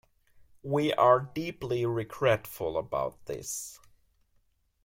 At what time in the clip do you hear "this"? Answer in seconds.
3.27-3.77